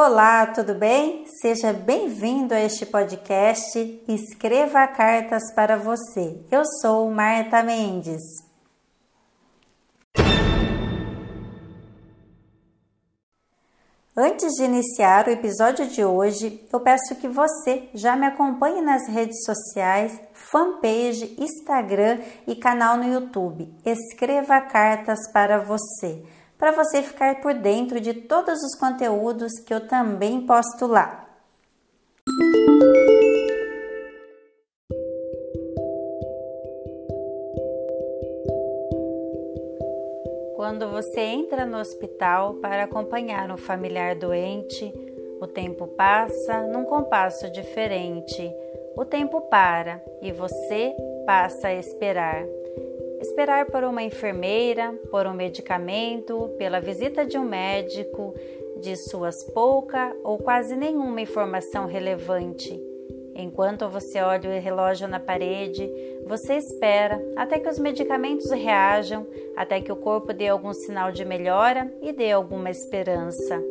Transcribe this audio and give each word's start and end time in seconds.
Olá, 0.00 0.46
tudo 0.46 0.76
bem? 0.76 1.24
Seja 1.42 1.72
bem-vindo 1.72 2.54
a 2.54 2.60
este 2.60 2.86
podcast 2.86 4.00
Escreva 4.06 4.86
Cartas 4.86 5.52
para 5.56 5.76
Você. 5.76 6.40
Eu 6.52 6.62
sou 6.80 7.10
Marta 7.10 7.64
Mendes. 7.64 8.22
Antes 14.16 14.52
de 14.52 14.62
iniciar 14.62 15.26
o 15.26 15.30
episódio 15.30 15.88
de 15.88 16.04
hoje, 16.04 16.64
eu 16.72 16.78
peço 16.78 17.16
que 17.16 17.26
você 17.26 17.88
já 17.92 18.14
me 18.14 18.26
acompanhe 18.26 18.80
nas 18.80 19.08
redes 19.08 19.44
sociais, 19.44 20.16
fanpage, 20.32 21.34
Instagram 21.40 22.20
e 22.46 22.54
canal 22.54 22.96
no 22.96 23.12
YouTube. 23.12 23.74
Escreva 23.84 24.60
Cartas 24.60 25.18
para 25.32 25.58
Você 25.58 26.22
para 26.58 26.72
você 26.72 27.02
ficar 27.02 27.40
por 27.40 27.54
dentro 27.54 28.00
de 28.00 28.12
todos 28.12 28.62
os 28.64 28.74
conteúdos 28.74 29.52
que 29.64 29.72
eu 29.72 29.86
também 29.86 30.44
posto 30.44 30.86
lá. 30.86 31.24
Quando 40.56 40.90
você 40.90 41.20
entra 41.20 41.64
no 41.64 41.78
hospital 41.78 42.54
para 42.54 42.84
acompanhar 42.84 43.50
um 43.50 43.56
familiar 43.56 44.16
doente, 44.16 44.92
o 45.40 45.46
tempo 45.46 45.86
passa 45.86 46.66
num 46.66 46.84
compasso 46.84 47.48
diferente. 47.50 48.52
O 48.96 49.04
tempo 49.04 49.40
para 49.42 50.02
e 50.20 50.32
você 50.32 50.92
passa 51.24 51.68
a 51.68 51.74
esperar. 51.74 52.44
Esperar 53.28 53.66
por 53.66 53.84
uma 53.84 54.02
enfermeira, 54.02 54.90
por 55.10 55.26
um 55.26 55.34
medicamento, 55.34 56.48
pela 56.56 56.80
visita 56.80 57.26
de 57.26 57.36
um 57.36 57.44
médico, 57.44 58.34
de 58.80 58.96
suas 58.96 59.44
pouca 59.52 60.16
ou 60.24 60.38
quase 60.38 60.74
nenhuma 60.74 61.20
informação 61.20 61.86
relevante. 61.86 62.82
Enquanto 63.36 63.86
você 63.86 64.18
olha 64.22 64.48
o 64.48 64.60
relógio 64.60 65.06
na 65.06 65.20
parede, 65.20 65.88
você 66.26 66.54
espera 66.54 67.22
até 67.36 67.58
que 67.58 67.68
os 67.68 67.78
medicamentos 67.78 68.50
reajam, 68.50 69.26
até 69.54 69.78
que 69.78 69.92
o 69.92 69.96
corpo 69.96 70.32
dê 70.32 70.48
algum 70.48 70.72
sinal 70.72 71.12
de 71.12 71.24
melhora 71.24 71.92
e 72.00 72.12
dê 72.12 72.32
alguma 72.32 72.70
esperança. 72.70 73.62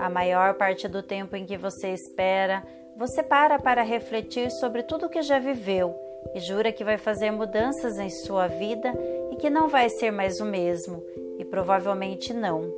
A 0.00 0.10
maior 0.10 0.54
parte 0.54 0.88
do 0.88 1.04
tempo 1.04 1.36
em 1.36 1.46
que 1.46 1.56
você 1.56 1.90
espera, 1.90 2.66
você 2.96 3.22
para 3.22 3.60
para 3.60 3.82
refletir 3.82 4.50
sobre 4.50 4.82
tudo 4.82 5.06
o 5.06 5.08
que 5.08 5.22
já 5.22 5.38
viveu 5.38 6.07
e 6.34 6.40
jura 6.40 6.72
que 6.72 6.84
vai 6.84 6.98
fazer 6.98 7.30
mudanças 7.30 7.98
em 7.98 8.10
sua 8.10 8.46
vida 8.46 8.92
e 9.32 9.36
que 9.36 9.50
não 9.50 9.68
vai 9.68 9.88
ser 9.88 10.10
mais 10.10 10.40
o 10.40 10.44
mesmo, 10.44 11.02
e 11.38 11.44
provavelmente 11.44 12.32
não. 12.32 12.72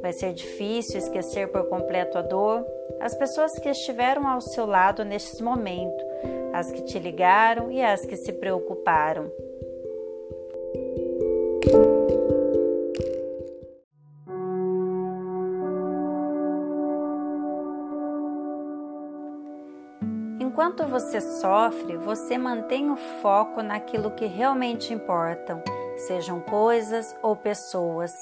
Vai 0.00 0.12
ser 0.12 0.32
difícil 0.32 0.98
esquecer 0.98 1.48
por 1.48 1.68
completo 1.68 2.18
a 2.18 2.22
dor, 2.22 2.64
as 3.00 3.14
pessoas 3.14 3.52
que 3.58 3.68
estiveram 3.68 4.26
ao 4.26 4.40
seu 4.40 4.66
lado 4.66 5.04
neste 5.04 5.42
momento, 5.42 6.04
as 6.52 6.70
que 6.70 6.82
te 6.82 6.98
ligaram 6.98 7.70
e 7.70 7.82
as 7.82 8.04
que 8.04 8.16
se 8.16 8.32
preocuparam. 8.32 9.30
Enquanto 20.66 20.90
você 20.90 21.20
sofre, 21.20 21.96
você 21.96 22.36
mantém 22.36 22.90
o 22.90 22.96
foco 22.96 23.62
naquilo 23.62 24.10
que 24.10 24.26
realmente 24.26 24.92
importam, 24.92 25.62
sejam 25.96 26.40
coisas 26.40 27.16
ou 27.22 27.36
pessoas. 27.36 28.12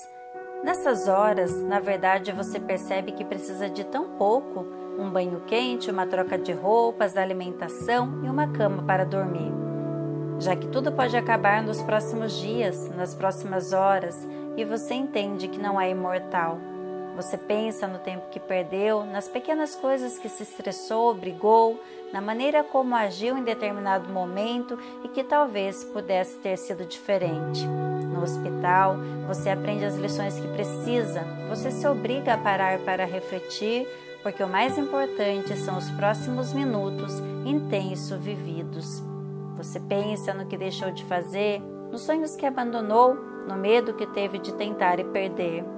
Nessas 0.63 1.09
horas, 1.09 1.57
na 1.63 1.81
verdade, 1.81 2.33
você 2.33 2.61
percebe 2.61 3.13
que 3.13 3.25
precisa 3.25 3.71
de 3.71 3.83
tão 3.85 4.19
pouco: 4.19 4.61
um 4.99 5.09
banho 5.09 5.41
quente, 5.47 5.91
uma 5.91 6.07
troca 6.07 6.37
de 6.37 6.53
roupas, 6.53 7.17
alimentação 7.17 8.23
e 8.23 8.29
uma 8.29 8.47
cama 8.53 8.83
para 8.83 9.07
dormir. 9.07 9.51
Já 10.39 10.55
que 10.55 10.69
tudo 10.69 10.93
pode 10.93 11.17
acabar 11.17 11.63
nos 11.63 11.81
próximos 11.81 12.35
dias, 12.35 12.91
nas 12.91 13.15
próximas 13.15 13.73
horas, 13.73 14.23
e 14.55 14.67
você 14.67 14.93
entende 14.93 15.49
que 15.49 15.59
não 15.59 15.81
é 15.81 15.89
imortal. 15.89 16.59
Você 17.17 17.39
pensa 17.39 17.87
no 17.87 17.99
tempo 18.01 18.29
que 18.31 18.41
perdeu, 18.41 19.05
nas 19.05 19.29
pequenas 19.29 19.77
coisas 19.77 20.19
que 20.19 20.29
se 20.29 20.43
estressou, 20.43 21.15
brigou, 21.15 21.81
na 22.13 22.21
maneira 22.21 22.65
como 22.65 22.95
agiu 22.95 23.39
em 23.39 23.45
determinado 23.45 24.13
momento 24.13 24.77
e 25.05 25.09
que 25.09 25.23
talvez 25.23 25.85
pudesse 25.85 26.37
ter 26.39 26.57
sido 26.57 26.85
diferente. 26.85 27.67
No 27.67 28.23
hospital, 28.23 28.97
você 29.29 29.51
aprende 29.51 29.85
as 29.85 29.97
lições 29.97 30.39
que 30.39 30.49
precisa, 30.49 31.23
você 31.49 31.71
se 31.71 31.87
obriga 31.87 32.35
a 32.35 32.39
parar 32.39 32.79
para 32.81 33.05
refletir, 33.05 33.87
porque 34.23 34.43
o 34.43 34.49
mais 34.49 34.77
importante 34.77 35.57
são 35.57 35.79
os 35.79 35.91
próximos 35.93 36.53
minutos 36.53 37.13
intensos 37.45 38.19
vividos. 38.19 39.03
Você 39.57 39.79
pensa 39.79 40.35
no 40.35 40.47
que 40.47 40.57
deixou 40.57 40.91
de 40.91 41.05
fazer, 41.05 41.61
nos 41.93 42.03
sonhos 42.03 42.35
que 42.35 42.47
abandonou, 42.47 43.15
no 43.15 43.57
medo 43.57 43.95
que 43.95 44.07
teve 44.07 44.39
de 44.39 44.53
tentar 44.55 44.99
e 44.99 45.05
perder. 45.05 45.74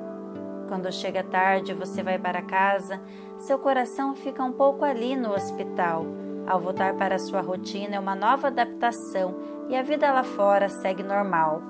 Quando 0.68 0.92
chega 0.92 1.22
tarde, 1.22 1.72
você 1.72 2.02
vai 2.02 2.18
para 2.18 2.42
casa, 2.42 3.00
seu 3.38 3.58
coração 3.58 4.14
fica 4.14 4.42
um 4.42 4.52
pouco 4.52 4.84
ali 4.84 5.14
no 5.14 5.32
hospital. 5.32 6.04
Ao 6.46 6.60
voltar 6.60 6.94
para 6.94 7.18
sua 7.18 7.40
rotina, 7.40 7.96
é 7.96 8.00
uma 8.00 8.14
nova 8.14 8.48
adaptação 8.48 9.34
e 9.68 9.76
a 9.76 9.82
vida 9.82 10.12
lá 10.12 10.24
fora 10.24 10.68
segue 10.68 11.02
normal. 11.02 11.62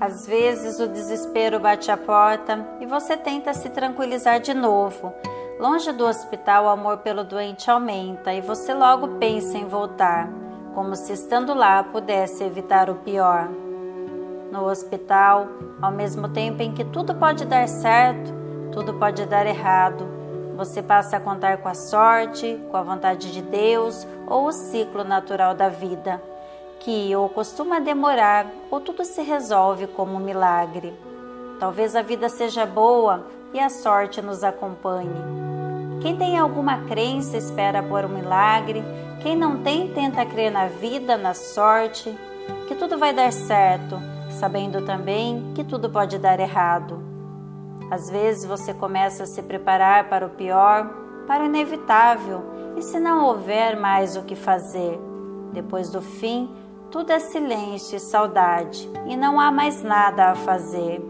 Às 0.00 0.26
vezes 0.26 0.78
o 0.78 0.88
desespero 0.88 1.58
bate 1.58 1.90
a 1.90 1.96
porta 1.96 2.64
e 2.80 2.86
você 2.86 3.16
tenta 3.16 3.52
se 3.52 3.68
tranquilizar 3.68 4.40
de 4.40 4.54
novo 4.54 5.12
Longe 5.58 5.90
do 5.90 6.06
hospital, 6.06 6.66
o 6.66 6.68
amor 6.68 6.98
pelo 6.98 7.24
doente 7.24 7.68
aumenta 7.68 8.32
e 8.32 8.40
você 8.40 8.72
logo 8.72 9.18
pensa 9.18 9.58
em 9.58 9.66
voltar, 9.66 10.30
como 10.72 10.94
se 10.94 11.12
estando 11.12 11.52
lá 11.52 11.82
pudesse 11.82 12.44
evitar 12.44 12.88
o 12.88 12.94
pior. 12.94 13.48
No 14.52 14.66
hospital, 14.66 15.48
ao 15.82 15.90
mesmo 15.90 16.28
tempo 16.28 16.62
em 16.62 16.72
que 16.72 16.84
tudo 16.84 17.12
pode 17.12 17.44
dar 17.44 17.66
certo, 17.66 18.32
tudo 18.70 18.94
pode 18.94 19.26
dar 19.26 19.46
errado. 19.46 20.06
Você 20.56 20.80
passa 20.80 21.16
a 21.16 21.20
contar 21.20 21.56
com 21.56 21.68
a 21.68 21.74
sorte, 21.74 22.56
com 22.70 22.76
a 22.76 22.82
vontade 22.82 23.32
de 23.32 23.42
Deus 23.42 24.06
ou 24.28 24.46
o 24.46 24.52
ciclo 24.52 25.02
natural 25.02 25.56
da 25.56 25.68
vida, 25.68 26.22
que 26.78 27.14
ou 27.16 27.28
costuma 27.28 27.80
demorar 27.80 28.46
ou 28.70 28.80
tudo 28.80 29.04
se 29.04 29.22
resolve 29.22 29.88
como 29.88 30.14
um 30.14 30.20
milagre. 30.20 30.96
Talvez 31.58 31.96
a 31.96 32.02
vida 32.02 32.28
seja 32.28 32.64
boa 32.64 33.26
e 33.52 33.58
a 33.58 33.68
sorte 33.68 34.22
nos 34.22 34.44
acompanhe. 34.44 35.47
Quem 36.00 36.16
tem 36.16 36.38
alguma 36.38 36.78
crença 36.82 37.36
espera 37.36 37.82
por 37.82 38.04
um 38.04 38.08
milagre, 38.08 38.84
quem 39.20 39.36
não 39.36 39.62
tem 39.62 39.92
tenta 39.92 40.24
crer 40.24 40.50
na 40.50 40.66
vida, 40.66 41.16
na 41.16 41.34
sorte, 41.34 42.16
que 42.68 42.74
tudo 42.76 42.96
vai 42.96 43.12
dar 43.12 43.32
certo, 43.32 43.98
sabendo 44.30 44.82
também 44.82 45.52
que 45.56 45.64
tudo 45.64 45.90
pode 45.90 46.16
dar 46.18 46.38
errado. 46.38 47.02
Às 47.90 48.08
vezes 48.08 48.44
você 48.44 48.72
começa 48.72 49.24
a 49.24 49.26
se 49.26 49.42
preparar 49.42 50.08
para 50.08 50.24
o 50.24 50.30
pior, 50.30 50.88
para 51.26 51.42
o 51.42 51.46
inevitável, 51.46 52.42
e 52.76 52.82
se 52.82 53.00
não 53.00 53.24
houver 53.24 53.76
mais 53.76 54.16
o 54.16 54.22
que 54.22 54.36
fazer, 54.36 55.00
depois 55.52 55.90
do 55.90 56.00
fim, 56.00 56.48
tudo 56.92 57.10
é 57.10 57.18
silêncio 57.18 57.96
e 57.96 58.00
saudade, 58.00 58.88
e 59.06 59.16
não 59.16 59.40
há 59.40 59.50
mais 59.50 59.82
nada 59.82 60.26
a 60.26 60.34
fazer. 60.36 61.04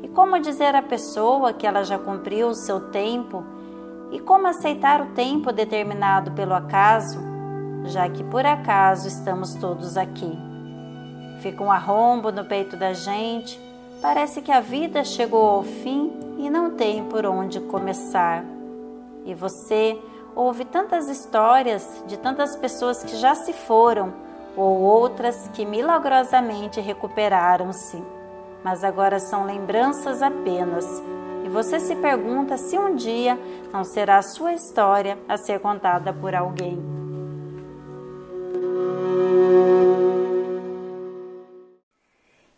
E 0.00 0.08
como 0.08 0.38
dizer 0.38 0.76
à 0.76 0.82
pessoa 0.82 1.52
que 1.52 1.66
ela 1.66 1.82
já 1.82 1.98
cumpriu 1.98 2.48
o 2.48 2.54
seu 2.54 2.88
tempo 2.90 3.55
e 4.10 4.20
como 4.20 4.46
aceitar 4.46 5.00
o 5.00 5.06
tempo 5.14 5.52
determinado 5.52 6.30
pelo 6.32 6.54
acaso, 6.54 7.18
já 7.84 8.08
que 8.08 8.22
por 8.24 8.44
acaso 8.44 9.08
estamos 9.08 9.54
todos 9.54 9.96
aqui? 9.96 10.38
Fica 11.40 11.62
um 11.62 11.70
arrombo 11.70 12.30
no 12.30 12.44
peito 12.44 12.76
da 12.76 12.92
gente, 12.92 13.60
parece 14.00 14.40
que 14.40 14.52
a 14.52 14.60
vida 14.60 15.04
chegou 15.04 15.44
ao 15.44 15.62
fim 15.62 16.12
e 16.38 16.48
não 16.48 16.72
tem 16.72 17.04
por 17.04 17.26
onde 17.26 17.60
começar. 17.60 18.44
E 19.24 19.34
você 19.34 19.98
ouve 20.34 20.64
tantas 20.64 21.08
histórias 21.08 22.02
de 22.06 22.16
tantas 22.16 22.56
pessoas 22.56 23.02
que 23.02 23.16
já 23.16 23.34
se 23.34 23.52
foram 23.52 24.12
ou 24.56 24.80
outras 24.80 25.48
que 25.52 25.66
milagrosamente 25.66 26.80
recuperaram-se, 26.80 28.02
mas 28.64 28.82
agora 28.82 29.18
são 29.18 29.44
lembranças 29.44 30.22
apenas 30.22 30.86
e 31.46 31.48
você 31.48 31.80
se 31.80 31.94
pergunta 31.96 32.58
se 32.58 32.76
um 32.76 32.94
dia 32.94 33.38
não 33.72 33.84
será 33.84 34.18
a 34.18 34.22
sua 34.22 34.52
história 34.52 35.16
a 35.28 35.38
ser 35.38 35.60
contada 35.60 36.12
por 36.12 36.34
alguém. 36.34 36.78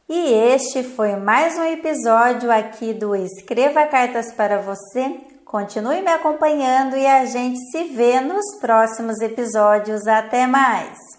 E 0.08 0.32
este 0.32 0.82
foi 0.82 1.17
mais 1.17 1.58
um 1.58 1.64
episódio 1.64 2.50
aqui 2.50 2.94
do 2.94 3.14
Escreva 3.14 3.87
Cartas 3.87 4.32
para 4.32 4.58
Você 4.58 5.20
Continue 5.49 6.02
me 6.02 6.11
acompanhando 6.11 6.94
e 6.94 7.06
a 7.06 7.25
gente 7.25 7.58
se 7.70 7.84
vê 7.84 8.20
nos 8.20 8.61
próximos 8.61 9.19
episódios. 9.23 10.06
Até 10.06 10.46
mais! 10.46 11.18